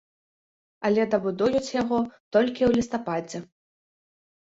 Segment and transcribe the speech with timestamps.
[0.87, 1.99] Але дабудуюць яго
[2.37, 3.43] толькі ў лістападзе.